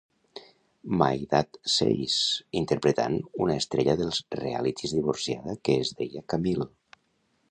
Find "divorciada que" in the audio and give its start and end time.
5.01-5.79